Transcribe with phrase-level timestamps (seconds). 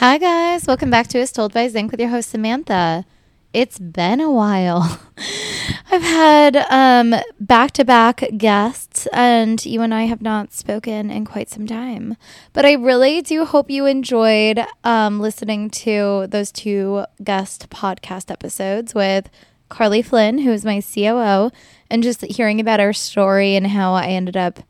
[0.00, 0.66] Hi, guys.
[0.66, 3.04] Welcome back to As Told by Zinc with your host, Samantha.
[3.52, 4.98] It's been a while.
[5.90, 11.66] I've had um, back-to-back guests, and you and I have not spoken in quite some
[11.66, 12.16] time.
[12.54, 18.94] But I really do hope you enjoyed um, listening to those two guest podcast episodes
[18.94, 19.28] with
[19.68, 21.50] Carly Flynn, who is my COO,
[21.90, 24.60] and just hearing about our story and how I ended up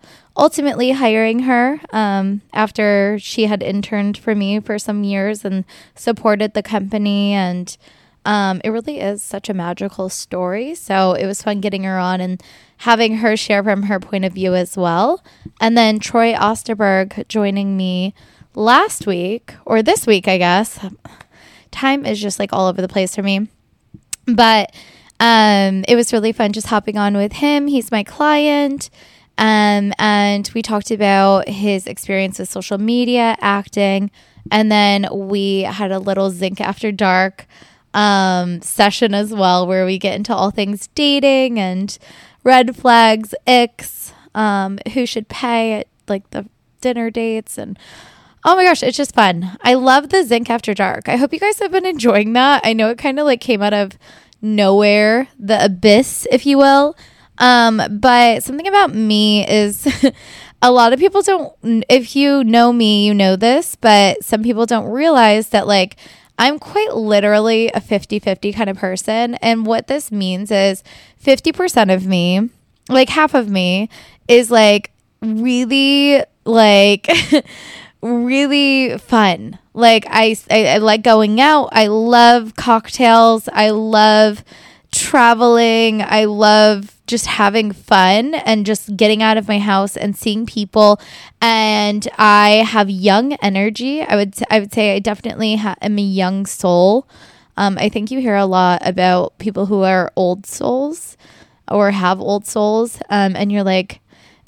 [0.41, 6.55] ultimately hiring her um, after she had interned for me for some years and supported
[6.55, 7.77] the company and
[8.25, 10.75] um, it really is such a magical story.
[10.75, 12.43] So it was fun getting her on and
[12.79, 15.23] having her share from her point of view as well.
[15.61, 18.15] And then Troy Osterberg joining me
[18.55, 20.79] last week or this week, I guess.
[21.71, 23.49] Time is just like all over the place for me.
[24.27, 24.75] But
[25.19, 27.67] um, it was really fun just hopping on with him.
[27.67, 28.91] He's my client.
[29.41, 34.11] Um, and we talked about his experience with social media, acting,
[34.51, 37.47] and then we had a little zinc after dark
[37.95, 41.99] um, session as well, where we get into all things dating and
[42.45, 46.47] red flags, icks, um, who should pay at like the
[46.83, 47.79] dinner dates, and
[48.45, 49.57] oh my gosh, it's just fun.
[49.63, 51.09] I love the zinc after dark.
[51.09, 52.61] I hope you guys have been enjoying that.
[52.63, 53.93] I know it kind of like came out of
[54.43, 56.95] nowhere, the abyss, if you will.
[57.41, 59.89] Um, but something about me is
[60.63, 61.53] a lot of people don't,
[61.89, 65.97] if you know me, you know this, but some people don't realize that like
[66.39, 69.35] I'm quite literally a 50 50 kind of person.
[69.37, 70.83] And what this means is
[71.23, 72.49] 50% of me,
[72.89, 73.91] like half of me,
[74.29, 77.11] is like really like
[78.03, 79.59] really fun.
[79.75, 81.69] Like I, I, I like going out.
[81.73, 83.49] I love cocktails.
[83.53, 84.43] I love
[84.93, 86.03] traveling.
[86.03, 91.01] I love just having fun and just getting out of my house and seeing people.
[91.41, 94.03] And I have young energy.
[94.03, 97.07] I would I would say I definitely ha- am a young soul.
[97.57, 101.19] Um, I think you hear a lot about people who are old souls
[101.69, 104.01] or have old souls, um, and you're like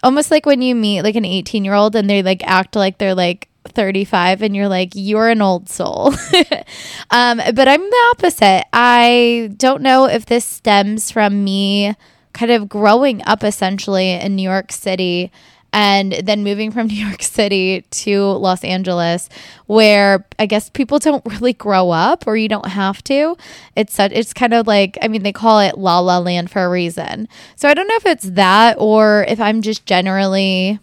[0.03, 2.99] almost like when you meet like an 18 year old and they like act like
[2.99, 6.07] they're like 35 and you're like you're an old soul
[7.13, 11.95] um, but i'm the opposite i don't know if this stems from me
[12.33, 15.31] kind of growing up essentially in new york city
[15.73, 19.29] and then moving from New York City to Los Angeles,
[19.67, 23.37] where I guess people don't really grow up, or you don't have to.
[23.75, 26.65] It's such, it's kind of like I mean they call it La La Land for
[26.65, 27.29] a reason.
[27.57, 30.79] So I don't know if it's that or if I'm just generally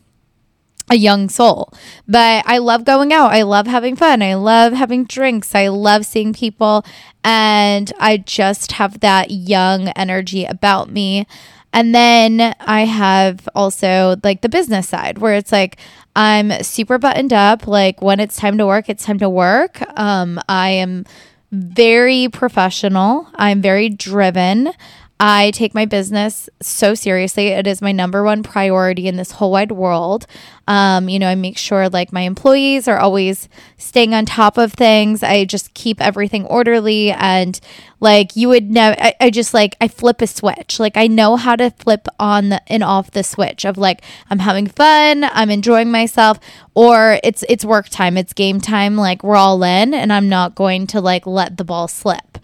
[0.90, 1.74] a young soul.
[2.08, 3.32] But I love going out.
[3.32, 4.22] I love having fun.
[4.22, 5.54] I love having drinks.
[5.56, 6.86] I love seeing people.
[7.24, 11.28] And I just have that young energy about me.
[11.72, 15.78] And then I have also like the business side where it's like
[16.16, 17.68] I'm super buttoned up.
[17.68, 19.82] Like when it's time to work, it's time to work.
[20.00, 21.06] Um, I am
[21.52, 23.28] very professional.
[23.36, 24.72] I'm very driven.
[25.22, 27.47] I take my business so seriously.
[27.47, 30.25] It is my number one priority in this whole wide world.
[30.66, 34.72] Um, you know, I make sure like my employees are always staying on top of
[34.72, 35.22] things.
[35.22, 37.59] I just keep everything orderly and
[38.00, 40.80] like you would know, I, I just like, I flip a switch.
[40.80, 44.40] Like I know how to flip on the, and off the switch of like, I'm
[44.40, 46.40] having fun, I'm enjoying myself,
[46.75, 48.96] or it's, it's work time, it's game time.
[48.96, 52.38] Like we're all in and I'm not going to like let the ball slip.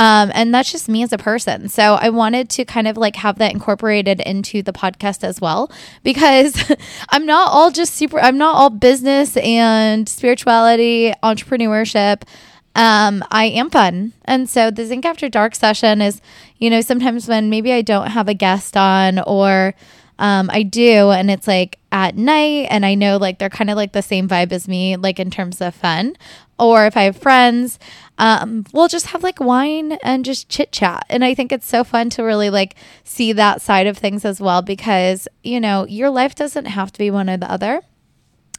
[0.00, 1.68] Um, and that's just me as a person.
[1.68, 5.70] So I wanted to kind of like have that incorporated into the podcast as well
[6.02, 6.72] because
[7.10, 12.22] I'm not all just super, I'm not all business and spirituality, entrepreneurship.
[12.74, 14.14] Um, I am fun.
[14.24, 16.22] And so the Zinc After Dark session is,
[16.56, 19.74] you know, sometimes when maybe I don't have a guest on or
[20.20, 23.76] um, I do, and it's like at night, and I know like they're kind of
[23.76, 26.14] like the same vibe as me, like in terms of fun.
[26.58, 27.78] Or if I have friends,
[28.18, 31.06] um, we'll just have like wine and just chit chat.
[31.08, 34.42] And I think it's so fun to really like see that side of things as
[34.42, 37.80] well because, you know, your life doesn't have to be one or the other.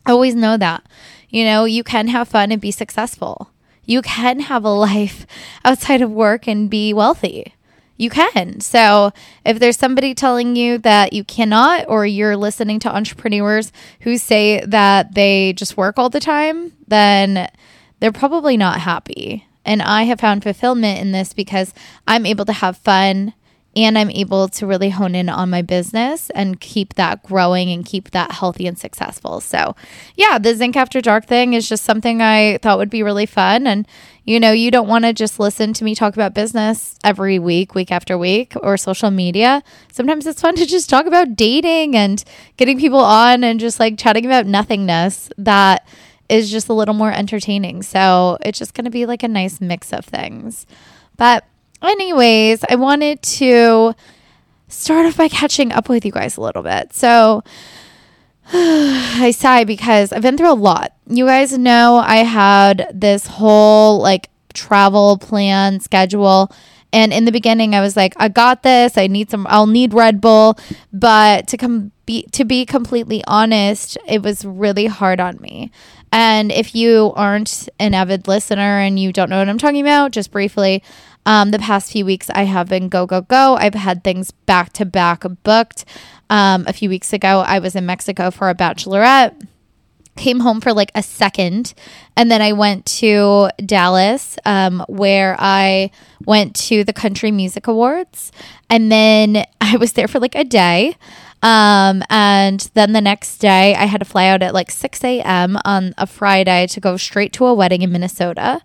[0.08, 0.84] Always know that.
[1.30, 3.52] You know, you can have fun and be successful.
[3.86, 5.28] You can have a life
[5.64, 7.54] outside of work and be wealthy
[8.02, 8.60] you can.
[8.60, 9.12] So
[9.46, 13.72] if there's somebody telling you that you cannot, or you're listening to entrepreneurs
[14.02, 17.50] who say that they just work all the time, then
[18.00, 19.46] they're probably not happy.
[19.64, 21.74] And I have found fulfillment in this because
[22.08, 23.34] I'm able to have fun
[23.76, 27.86] and I'm able to really hone in on my business and keep that growing and
[27.86, 29.40] keep that healthy and successful.
[29.40, 29.76] So,
[30.16, 33.68] yeah, the Zinc After Dark thing is just something I thought would be really fun.
[33.68, 33.88] And,
[34.26, 37.74] you know, you don't want to just listen to me talk about business every week,
[37.74, 39.64] week after week, or social media.
[39.92, 42.22] Sometimes it's fun to just talk about dating and
[42.58, 45.88] getting people on and just like chatting about nothingness that
[46.28, 47.84] is just a little more entertaining.
[47.84, 50.66] So it's just going to be like a nice mix of things.
[51.16, 51.46] But,
[51.88, 53.94] anyways, I wanted to
[54.68, 56.94] start off by catching up with you guys a little bit.
[56.94, 57.44] So,
[58.54, 60.94] I sigh because I've been through a lot.
[61.08, 66.52] You guys know I had this whole like travel plan schedule.
[66.94, 68.98] And in the beginning, I was like, I got this.
[68.98, 70.58] I need some, I'll need Red Bull.
[70.92, 75.72] But to come be, to be completely honest, it was really hard on me.
[76.12, 80.12] And if you aren't an avid listener and you don't know what I'm talking about,
[80.12, 80.84] just briefly,
[81.26, 83.56] um, the past few weeks I have been go, go, go.
[83.56, 85.86] I've had things back to back booked.
[86.30, 89.36] Um, a few weeks ago, I was in Mexico for a bachelorette
[90.18, 91.74] came home for like a second
[92.18, 95.90] and then i went to dallas um, where i
[96.26, 98.32] went to the country music awards
[98.70, 100.96] and then i was there for like a day
[101.44, 105.58] um, and then the next day i had to fly out at like 6 a.m
[105.64, 108.62] on a friday to go straight to a wedding in minnesota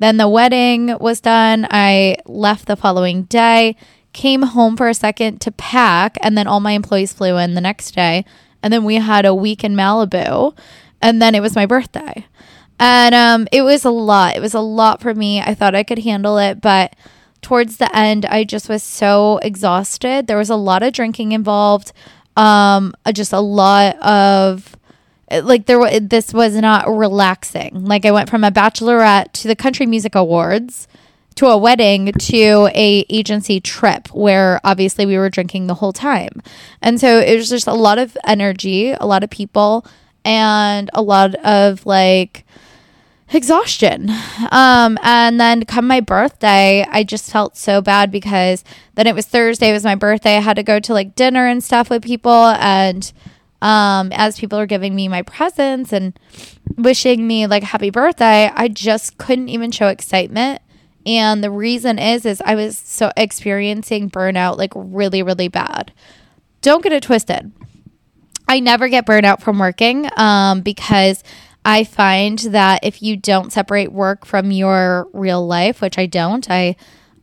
[0.00, 3.76] then the wedding was done i left the following day
[4.12, 7.60] came home for a second to pack, and then all my employees flew in the
[7.60, 8.24] next day.
[8.62, 10.56] And then we had a week in Malibu,
[11.00, 12.26] and then it was my birthday.
[12.78, 14.36] And um, it was a lot.
[14.36, 15.40] It was a lot for me.
[15.40, 16.96] I thought I could handle it, but
[17.42, 20.26] towards the end, I just was so exhausted.
[20.26, 21.92] There was a lot of drinking involved,
[22.36, 24.76] um, just a lot of
[25.30, 27.84] like there was this was not relaxing.
[27.84, 30.88] Like I went from a bachelorette to the country music awards
[31.36, 36.42] to a wedding to a agency trip where obviously we were drinking the whole time.
[36.82, 39.86] And so it was just a lot of energy, a lot of people
[40.24, 42.44] and a lot of like
[43.32, 44.10] exhaustion.
[44.50, 48.64] Um and then come my birthday, I just felt so bad because
[48.96, 50.36] then it was Thursday, it was my birthday.
[50.36, 53.12] I had to go to like dinner and stuff with people and
[53.62, 56.18] um as people are giving me my presents and
[56.76, 60.62] wishing me like happy birthday, I just couldn't even show excitement
[61.06, 65.92] and the reason is is I was so experiencing burnout like really really bad.
[66.62, 67.52] Don't get it twisted.
[68.48, 71.22] I never get burnout from working um, because
[71.64, 76.50] I find that if you don't separate work from your real life, which I don't,
[76.50, 76.74] I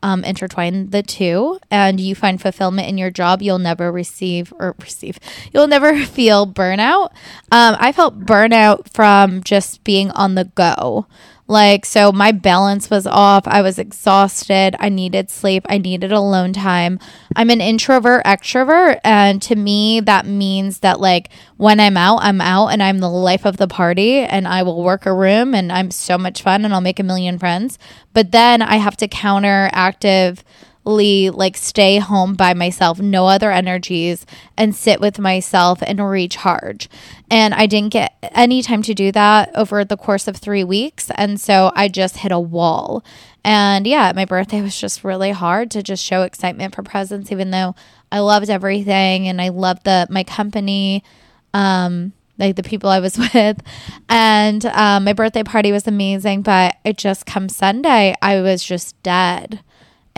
[0.02, 4.74] um, intertwine the two, and you find fulfillment in your job, you'll never receive or
[4.80, 5.18] receive,
[5.52, 7.10] you'll never feel burnout.
[7.50, 11.06] Um, I felt burnout from just being on the go.
[11.48, 13.48] Like, so my balance was off.
[13.48, 14.76] I was exhausted.
[14.78, 15.64] I needed sleep.
[15.66, 17.00] I needed alone time.
[17.34, 19.00] I'm an introvert, extrovert.
[19.02, 23.08] And to me, that means that, like, when I'm out, I'm out and I'm the
[23.08, 26.66] life of the party and I will work a room and I'm so much fun
[26.66, 27.78] and I'll make a million friends.
[28.12, 30.44] But then I have to counter active
[30.88, 34.24] like stay home by myself, no other energies,
[34.56, 36.88] and sit with myself and recharge.
[37.30, 41.10] And I didn't get any time to do that over the course of three weeks.
[41.14, 43.04] And so I just hit a wall.
[43.44, 47.50] And yeah, my birthday was just really hard to just show excitement for presents, even
[47.50, 47.74] though
[48.10, 51.04] I loved everything and I loved the my company.
[51.52, 53.60] Um, like the people I was with.
[54.08, 59.00] And um, my birthday party was amazing, but it just come Sunday, I was just
[59.02, 59.60] dead.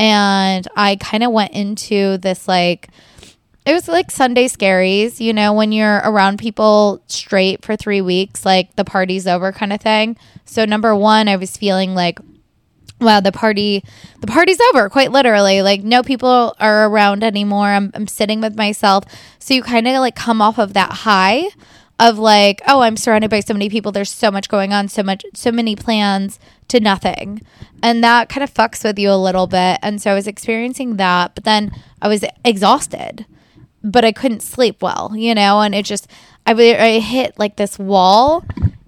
[0.00, 2.88] And I kind of went into this like,
[3.66, 8.46] it was like Sunday scaries, you know, when you're around people straight for three weeks,
[8.46, 10.16] like the party's over kind of thing.
[10.46, 12.18] So, number one, I was feeling like,
[12.98, 13.84] wow, the party,
[14.20, 15.60] the party's over, quite literally.
[15.60, 17.66] Like, no people are around anymore.
[17.66, 19.04] I'm, I'm sitting with myself.
[19.38, 21.42] So, you kind of like come off of that high
[22.00, 23.92] of like, oh, I'm surrounded by so many people.
[23.92, 27.42] There's so much going on, so much, so many plans to nothing.
[27.82, 29.78] And that kind of fucks with you a little bit.
[29.82, 33.26] And so I was experiencing that, but then I was exhausted,
[33.84, 35.60] but I couldn't sleep well, you know?
[35.60, 36.08] And it just,
[36.46, 38.44] I, I hit like this wall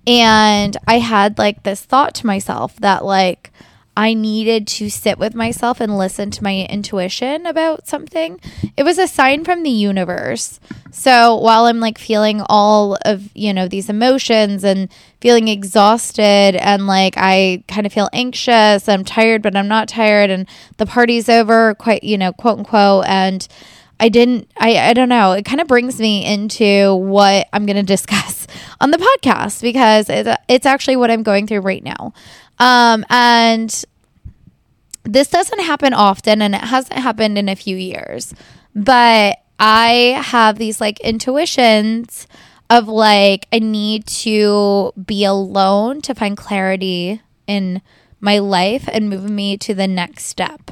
[0.06, 3.51] and I had like this thought to myself that like,
[3.96, 8.40] I needed to sit with myself and listen to my intuition about something.
[8.76, 10.60] It was a sign from the universe.
[10.90, 14.88] So while I'm like feeling all of, you know, these emotions and
[15.20, 20.30] feeling exhausted and like I kind of feel anxious, I'm tired, but I'm not tired,
[20.30, 23.04] and the party's over, quite, you know, quote unquote.
[23.06, 23.46] And
[24.00, 27.76] I didn't, I, I don't know, it kind of brings me into what I'm going
[27.76, 28.46] to discuss
[28.80, 32.12] on the podcast because it's, it's actually what I'm going through right now.
[32.58, 33.84] Um, and
[35.04, 38.34] this doesn't happen often and it hasn't happened in a few years,
[38.74, 42.26] but I have these like intuitions
[42.70, 47.82] of like, I need to be alone to find clarity in
[48.20, 50.70] my life and move me to the next step.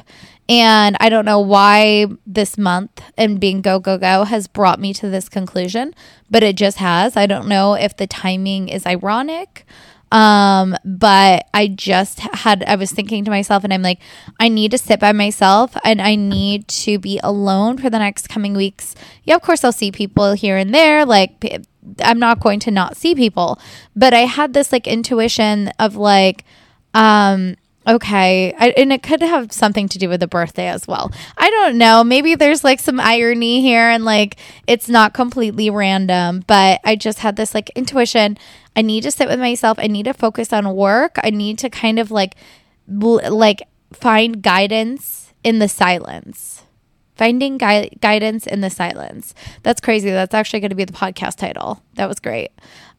[0.49, 4.93] And I don't know why this month and being go, go, go has brought me
[4.95, 5.93] to this conclusion,
[6.29, 7.15] but it just has.
[7.15, 9.65] I don't know if the timing is ironic
[10.11, 13.99] Um, but I just had, I was thinking to myself, and I'm like,
[14.39, 18.27] I need to sit by myself and I need to be alone for the next
[18.27, 18.93] coming weeks.
[19.23, 21.05] Yeah, of course, I'll see people here and there.
[21.05, 21.63] Like,
[22.03, 23.59] I'm not going to not see people,
[23.95, 26.43] but I had this like intuition of like,
[26.93, 27.55] um,
[27.87, 28.53] Okay.
[28.59, 31.11] I, and it could have something to do with the birthday as well.
[31.37, 32.03] I don't know.
[32.03, 34.37] Maybe there's like some irony here and like
[34.67, 38.37] it's not completely random, but I just had this like intuition.
[38.75, 39.77] I need to sit with myself.
[39.79, 41.17] I need to focus on work.
[41.23, 42.35] I need to kind of like
[42.87, 43.63] like
[43.93, 46.63] find guidance in the silence.
[47.15, 49.35] Finding gui- guidance in the silence.
[49.63, 50.09] That's crazy.
[50.09, 51.83] That's actually going to be the podcast title.
[51.95, 52.51] That was great.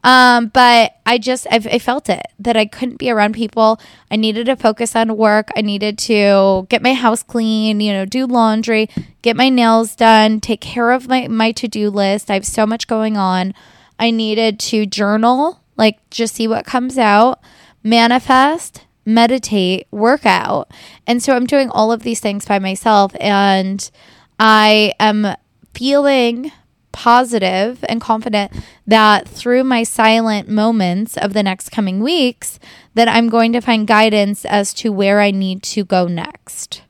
[0.05, 3.81] Um, but I just, I, I felt it that I couldn't be around people.
[4.11, 5.51] I needed to focus on work.
[5.57, 8.89] I needed to get my house clean, you know, do laundry,
[9.23, 12.31] get my nails done, take care of my, my to do list.
[12.31, 13.55] I have so much going on.
[13.99, 17.41] I needed to journal, like just see what comes out,
[17.83, 20.71] manifest, meditate, work out.
[21.09, 23.13] And so I'm doing all of these things by myself.
[23.19, 23.91] And
[24.39, 25.35] I am
[25.75, 26.53] feeling
[26.93, 28.53] positive and confident
[28.87, 32.61] that through my silent moments of the next coming weeks
[32.95, 36.83] that I'm going to find guidance as to where I need to go next.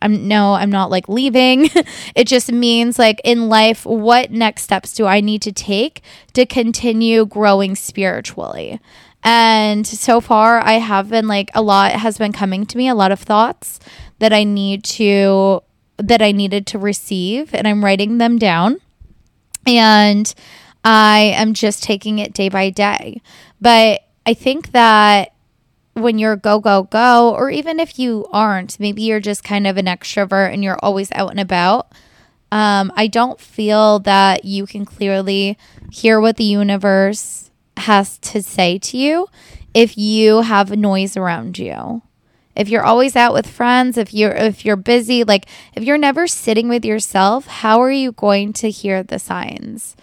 [0.00, 1.70] I'm no, I'm not like leaving.
[2.14, 6.02] it just means like in life, what next steps do I need to take
[6.34, 8.80] to continue growing spiritually?
[9.24, 12.94] And so far, I have been like a lot has been coming to me, a
[12.94, 13.80] lot of thoughts
[14.20, 15.62] that I need to,
[15.96, 18.80] that I needed to receive, and I'm writing them down
[19.66, 20.32] and
[20.84, 23.20] I am just taking it day by day.
[23.60, 25.34] But I think that
[26.02, 29.76] when you're go, go, go, or even if you aren't, maybe you're just kind of
[29.76, 31.92] an extrovert and you're always out and about.
[32.50, 35.58] Um, I don't feel that you can clearly
[35.90, 39.28] hear what the universe has to say to you
[39.74, 42.02] if you have noise around you
[42.58, 46.26] if you're always out with friends, if you're if you're busy, like if you're never
[46.26, 49.96] sitting with yourself, how are you going to hear the signs?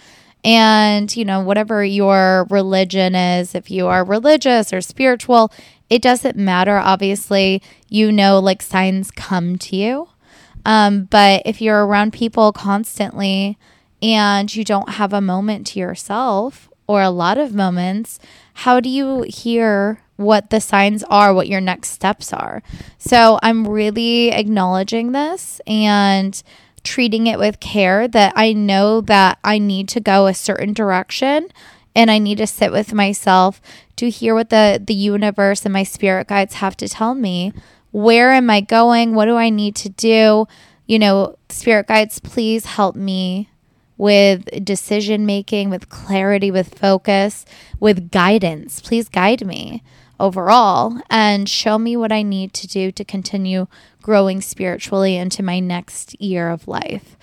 [0.45, 5.51] And, you know, whatever your religion is, if you are religious or spiritual,
[5.89, 6.77] it doesn't matter.
[6.77, 10.07] Obviously, you know, like signs come to you.
[10.63, 13.57] Um, but if you're around people constantly
[14.01, 18.19] and you don't have a moment to yourself or a lot of moments,
[18.53, 22.63] how do you hear what the signs are, what your next steps are.
[22.97, 26.41] So I'm really acknowledging this and
[26.85, 31.49] treating it with care that I know that I need to go a certain direction
[31.95, 33.61] and I need to sit with myself
[33.95, 37.53] to hear what the the universe and my spirit guides have to tell me.
[37.91, 39.15] Where am I going?
[39.15, 40.47] What do I need to do?
[40.85, 43.49] You know, spirit guides, please help me
[43.97, 47.45] with decision making, with clarity, with focus,
[47.79, 48.81] with guidance.
[48.81, 49.81] Please guide me
[50.19, 53.67] overall and show me what I need to do to continue
[54.01, 57.17] growing spiritually into my next year of life.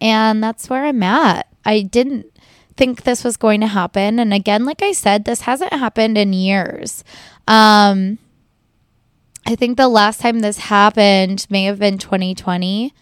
[0.00, 1.48] And that's where I'm at.
[1.64, 2.26] I didn't
[2.76, 4.18] think this was going to happen.
[4.18, 7.02] And again, like I said, this hasn't happened in years.
[7.46, 8.18] Um,
[9.46, 12.94] I think the last time this happened may have been 2020.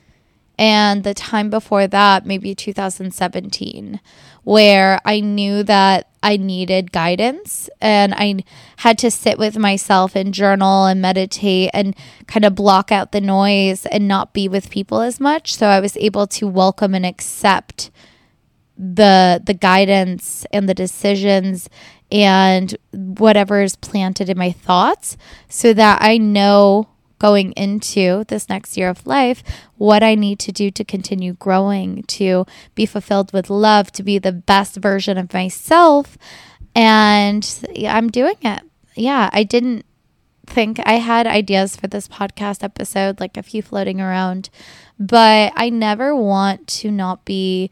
[0.58, 4.00] And the time before that, maybe 2017,
[4.42, 8.42] where I knew that I needed guidance and I
[8.78, 11.94] had to sit with myself and journal and meditate and
[12.26, 15.54] kind of block out the noise and not be with people as much.
[15.54, 17.92] So I was able to welcome and accept
[18.76, 21.70] the the guidance and the decisions
[22.10, 25.16] and whatever is planted in my thoughts
[25.48, 29.42] so that I know going into this next year of life
[29.76, 34.18] what I need to do to continue growing, to be fulfilled with love, to be
[34.18, 36.16] the best version of myself.
[36.74, 37.48] And
[37.86, 38.62] I'm doing it.
[38.94, 39.84] Yeah, I didn't
[40.46, 44.48] think I had ideas for this podcast episode, like a few floating around,
[44.98, 47.70] but I never want to not be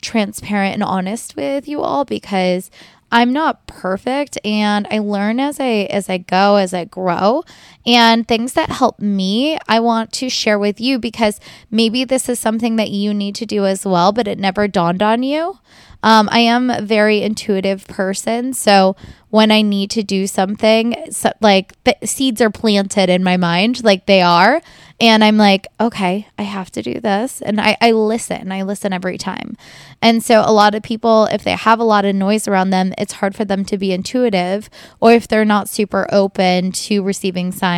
[0.00, 2.70] transparent and honest with you all because
[3.10, 7.44] I'm not perfect and I learn as I as I go as I grow
[7.86, 12.38] and things that help me I want to share with you because maybe this is
[12.38, 15.58] something that you need to do as well but it never dawned on you.
[16.04, 18.52] Um, I am a very intuitive person.
[18.52, 18.94] So
[19.30, 23.82] when I need to do something, so, like the seeds are planted in my mind,
[23.82, 24.60] like they are.
[25.00, 27.40] And I'm like, okay, I have to do this.
[27.40, 29.56] And I, I listen, I listen every time.
[30.00, 32.92] And so a lot of people, if they have a lot of noise around them,
[32.98, 34.68] it's hard for them to be intuitive,
[35.00, 37.73] or if they're not super open to receiving signs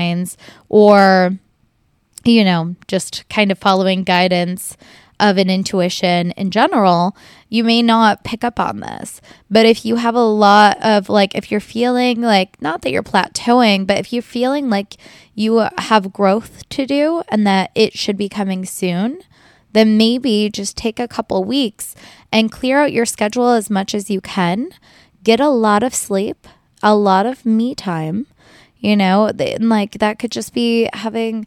[0.68, 1.38] or,
[2.24, 4.76] you know, just kind of following guidance
[5.18, 7.16] of an intuition in general,
[7.48, 9.20] you may not pick up on this.
[9.50, 13.02] But if you have a lot of like, if you're feeling like, not that you're
[13.02, 14.96] plateauing, but if you're feeling like
[15.34, 19.22] you have growth to do and that it should be coming soon,
[19.72, 21.94] then maybe just take a couple weeks
[22.32, 24.70] and clear out your schedule as much as you can.
[25.22, 26.46] Get a lot of sleep,
[26.82, 28.26] a lot of me time,
[28.86, 31.44] you know, and like that could just be having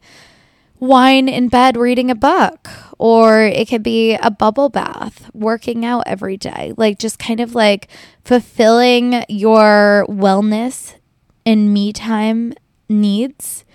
[0.80, 2.68] wine in bed reading a book
[2.98, 7.54] or it could be a bubble bath working out every day like just kind of
[7.54, 7.90] like
[8.24, 10.96] fulfilling your wellness
[11.46, 12.54] and me time
[12.88, 13.66] needs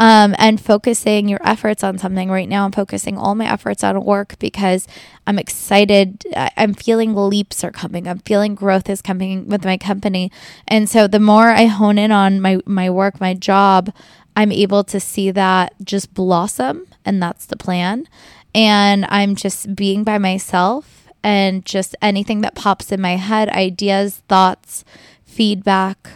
[0.00, 2.28] um, and focusing your efforts on something.
[2.30, 4.88] Right now i'm focusing all my efforts on work because
[5.28, 6.24] i'm excited.
[6.34, 8.08] I'm feeling leaps are coming.
[8.08, 10.32] I'm feeling growth is coming with my company.
[10.66, 13.92] And so the more i hone in on my my work my job
[14.36, 18.06] I'm able to see that just blossom, and that's the plan.
[18.54, 24.22] And I'm just being by myself and just anything that pops in my head ideas,
[24.28, 24.84] thoughts,
[25.24, 26.08] feedback,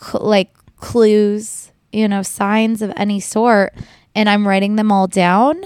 [0.00, 3.74] cl- like clues, you know, signs of any sort.
[4.14, 5.64] And I'm writing them all down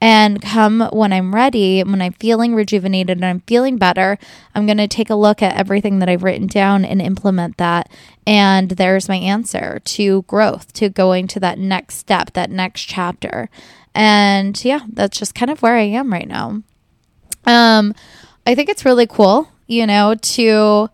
[0.00, 4.16] and come when I'm ready, when I'm feeling rejuvenated and I'm feeling better,
[4.54, 7.90] I'm going to take a look at everything that I've written down and implement that.
[8.26, 13.50] And there's my answer to growth, to going to that next step, that next chapter.
[13.94, 16.62] And yeah, that's just kind of where I am right now.
[17.44, 17.94] Um,
[18.46, 20.90] I think it's really cool, you know, to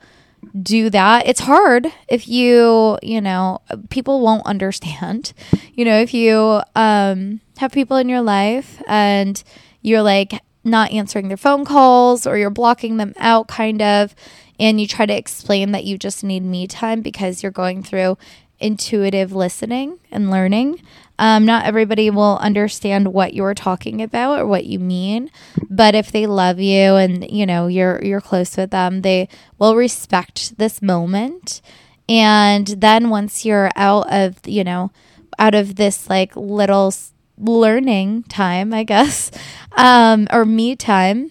[0.63, 1.27] do that.
[1.27, 5.33] It's hard if you, you know, people won't understand.
[5.77, 9.43] You know, if you um, have people in your life and
[9.83, 14.15] you're like not answering their phone calls or you're blocking them out, kind of,
[14.61, 18.17] and you try to explain that you just need me time because you're going through
[18.61, 20.81] intuitive listening and learning.
[21.19, 25.31] Um, not everybody will understand what you're talking about or what you mean,
[25.71, 29.77] but if they love you and you know you're you're close with them, they will
[29.77, 31.63] respect this moment.
[32.09, 34.91] And then once you're out of you know
[35.39, 36.93] out of this like little
[37.39, 39.31] learning time, I guess,
[39.77, 41.31] um, or me time,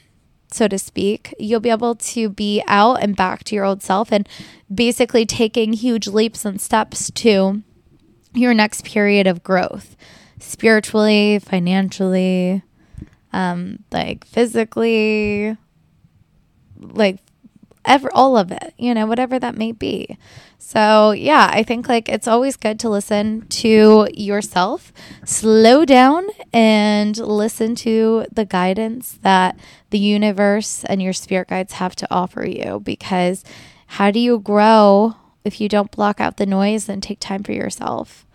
[0.53, 4.11] so to speak, you'll be able to be out and back to your old self
[4.11, 4.27] and
[4.73, 7.61] basically taking huge leaps and steps to
[8.33, 9.95] your next period of growth
[10.39, 12.63] spiritually, financially,
[13.31, 15.57] um, like physically,
[16.79, 17.19] like
[17.85, 20.17] ever all of it, you know, whatever that may be.
[20.57, 24.93] So, yeah, I think like it's always good to listen to yourself,
[25.25, 29.59] slow down and listen to the guidance that
[29.89, 33.43] the universe and your spirit guides have to offer you because
[33.93, 35.13] how do you grow
[35.45, 38.25] if you don't block out the noise and take time for yourself?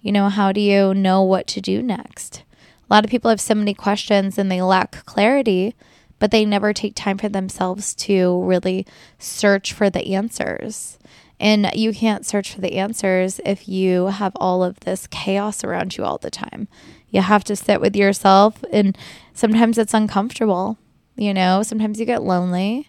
[0.00, 2.44] You know, how do you know what to do next?
[2.88, 5.74] A lot of people have so many questions and they lack clarity,
[6.20, 8.86] but they never take time for themselves to really
[9.18, 11.00] search for the answers.
[11.40, 15.96] And you can't search for the answers if you have all of this chaos around
[15.96, 16.68] you all the time.
[17.10, 18.96] You have to sit with yourself, and
[19.34, 20.78] sometimes it's uncomfortable.
[21.16, 22.88] You know, sometimes you get lonely.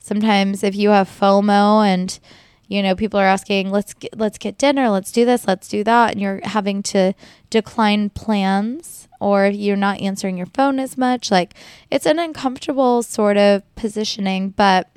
[0.00, 2.18] Sometimes if you have FOMO and
[2.66, 5.82] you know people are asking let's get, let's get dinner let's do this let's do
[5.82, 7.12] that and you're having to
[7.50, 11.54] decline plans or you're not answering your phone as much like
[11.90, 14.88] it's an uncomfortable sort of positioning but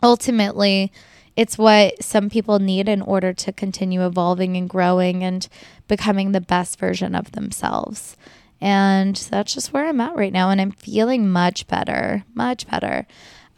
[0.00, 0.92] ultimately
[1.36, 5.48] it's what some people need in order to continue evolving and growing and
[5.88, 8.16] becoming the best version of themselves.
[8.60, 13.06] And that's just where I'm at right now and I'm feeling much better much better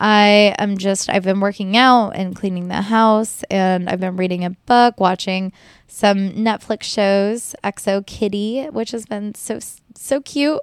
[0.04, 4.44] I am just, I've been working out and cleaning the house, and I've been reading
[4.44, 5.50] a book, watching
[5.88, 9.60] some Netflix shows, XO Kitty, which has been so,
[9.94, 10.60] so cute.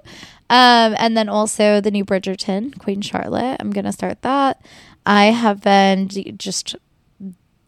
[0.48, 3.56] Um, and then also the new Bridgerton, Queen Charlotte.
[3.58, 4.64] I'm going to start that.
[5.04, 6.06] I have been
[6.38, 6.76] just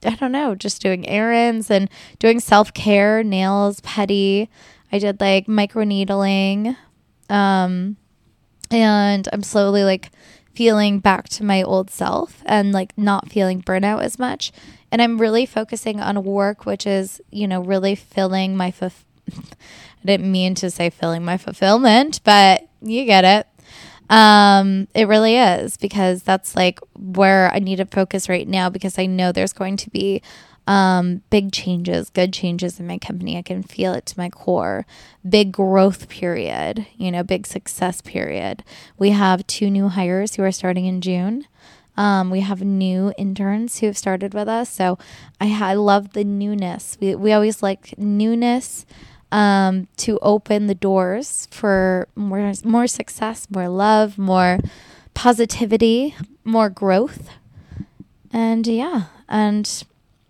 [0.05, 4.49] I don't know, just doing errands and doing self care, nails, petty.
[4.93, 6.77] I did like micro needling.
[7.29, 7.97] Um,
[8.71, 10.11] and I'm slowly like
[10.55, 14.53] feeling back to my old self and like not feeling burnout as much.
[14.91, 20.07] And I'm really focusing on work, which is, you know, really filling my, fulf- I
[20.07, 23.47] didn't mean to say filling my fulfillment, but you get it.
[24.11, 28.99] Um, it really is because that's like where I need to focus right now because
[28.99, 30.23] I know there's going to be
[30.67, 33.37] um, big changes, good changes in my company.
[33.37, 34.87] I can feel it to my core.
[35.29, 38.65] Big growth period, you know, big success period.
[38.99, 41.47] We have two new hires who are starting in June.
[41.97, 44.69] Um, we have new interns who have started with us.
[44.71, 44.99] So
[45.41, 46.99] I, I love the newness.
[47.01, 48.85] We, we always like newness
[49.31, 54.59] um, to open the doors for more more success, more love, more
[55.13, 57.31] positivity, more growth.
[58.33, 59.85] And yeah, and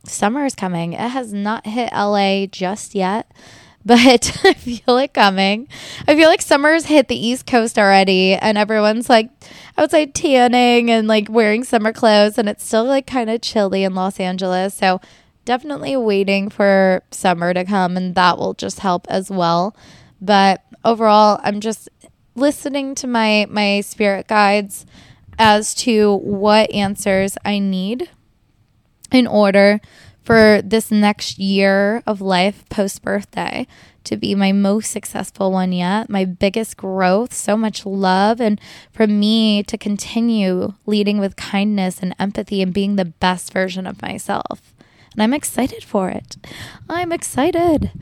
[0.06, 0.92] summer is coming.
[0.92, 3.30] It has not hit LA just yet,
[3.84, 4.00] but
[4.44, 5.68] I feel it coming.
[6.08, 9.30] I feel like summer's hit the East Coast already, and everyone's like
[9.76, 13.94] outside tanning and like wearing summer clothes, and it's still like kind of chilly in
[13.94, 14.74] Los Angeles.
[14.74, 15.00] So
[15.44, 19.76] definitely waiting for summer to come, and that will just help as well.
[20.20, 21.88] But overall, I'm just
[22.34, 24.86] listening to my my spirit guides
[25.38, 28.08] as to what answers I need
[29.14, 29.80] in order
[30.22, 33.66] for this next year of life post birthday
[34.04, 38.60] to be my most successful one yet, my biggest growth, so much love, and
[38.92, 44.00] for me to continue leading with kindness and empathy and being the best version of
[44.02, 44.74] myself.
[45.12, 46.36] And I'm excited for it.
[46.88, 47.92] I'm excited.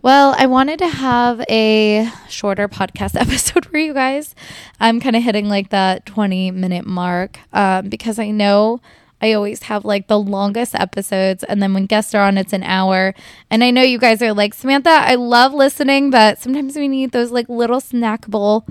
[0.00, 4.34] Well, I wanted to have a shorter podcast episode for you guys.
[4.80, 8.80] I'm kind of hitting like that 20 minute mark um, because I know
[9.22, 11.44] I always have like the longest episodes.
[11.44, 13.14] And then when guests are on, it's an hour.
[13.50, 17.12] And I know you guys are like, Samantha, I love listening, but sometimes we need
[17.12, 18.68] those like little snackable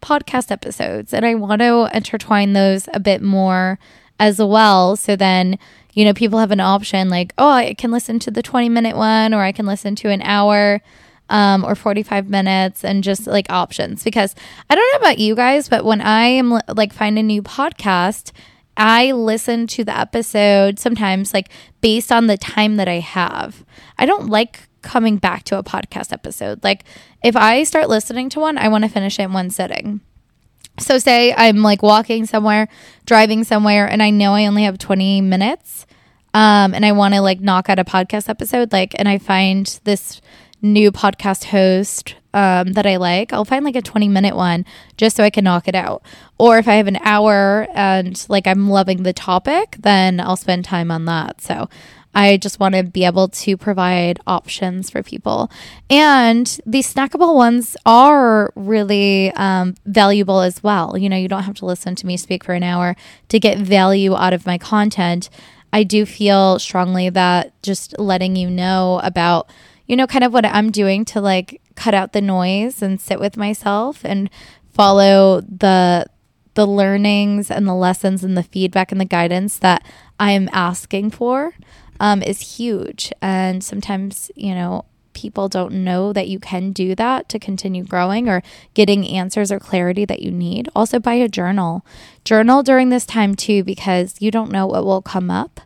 [0.00, 1.12] podcast episodes.
[1.12, 3.78] And I want to intertwine those a bit more
[4.18, 4.96] as well.
[4.96, 5.58] So then,
[5.92, 8.96] you know, people have an option like, oh, I can listen to the 20 minute
[8.96, 10.80] one or I can listen to an hour.
[11.32, 14.34] Um, or 45 minutes and just like options because
[14.68, 18.32] I don't know about you guys, but when I am like find a new podcast,
[18.76, 23.64] I listen to the episode sometimes like based on the time that I have.
[23.98, 26.64] I don't like coming back to a podcast episode.
[26.64, 26.84] Like
[27.22, 30.00] if I start listening to one, I want to finish it in one sitting.
[30.78, 32.68] So say I'm like walking somewhere,
[33.04, 35.86] driving somewhere and I know I only have 20 minutes
[36.32, 39.80] um and I want to like knock out a podcast episode like and I find
[39.82, 40.20] this
[40.62, 44.64] new podcast host um, that I like, I'll find like a 20 minute one
[44.96, 46.02] just so I can knock it out.
[46.38, 50.64] Or if I have an hour and like I'm loving the topic, then I'll spend
[50.64, 51.40] time on that.
[51.40, 51.68] So
[52.14, 55.50] I just want to be able to provide options for people.
[55.88, 60.98] And these snackable ones are really um, valuable as well.
[60.98, 62.96] You know, you don't have to listen to me speak for an hour
[63.28, 65.30] to get value out of my content.
[65.72, 69.48] I do feel strongly that just letting you know about
[69.90, 73.18] you know, kind of what I'm doing to like cut out the noise and sit
[73.18, 74.28] with myself and
[74.70, 76.04] follow the
[76.54, 79.82] the learnings and the lessons and the feedback and the guidance that
[80.18, 81.54] I am asking for
[81.98, 83.12] um, is huge.
[83.22, 88.28] And sometimes, you know, people don't know that you can do that to continue growing
[88.28, 88.42] or
[88.74, 90.68] getting answers or clarity that you need.
[90.74, 91.84] Also, buy a journal.
[92.24, 95.60] Journal during this time too, because you don't know what will come up.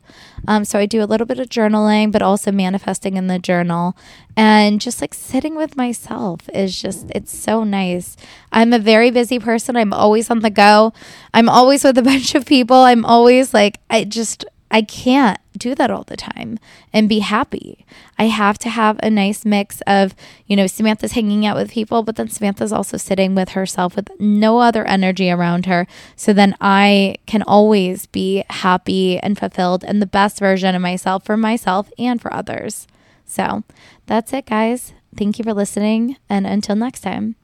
[0.46, 3.96] Um, so I do a little bit of journaling, but also manifesting in the journal.
[4.36, 8.16] And just like sitting with myself is just, it's so nice.
[8.52, 9.76] I'm a very busy person.
[9.76, 10.92] I'm always on the go.
[11.32, 12.76] I'm always with a bunch of people.
[12.76, 14.44] I'm always like, I just,
[14.74, 16.58] I can't do that all the time
[16.92, 17.86] and be happy.
[18.18, 20.16] I have to have a nice mix of,
[20.48, 24.10] you know, Samantha's hanging out with people, but then Samantha's also sitting with herself with
[24.18, 25.86] no other energy around her.
[26.16, 31.24] So then I can always be happy and fulfilled and the best version of myself
[31.24, 32.88] for myself and for others.
[33.24, 33.62] So
[34.06, 34.92] that's it, guys.
[35.16, 36.16] Thank you for listening.
[36.28, 37.36] And until next time.